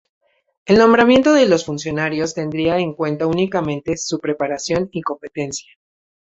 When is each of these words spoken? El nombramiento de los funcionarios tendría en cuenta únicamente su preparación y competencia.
El 0.65 0.79
nombramiento 0.79 1.31
de 1.31 1.47
los 1.47 1.63
funcionarios 1.63 2.33
tendría 2.33 2.79
en 2.79 2.95
cuenta 2.95 3.27
únicamente 3.27 3.97
su 3.97 4.17
preparación 4.19 4.89
y 4.91 5.03
competencia. 5.03 5.71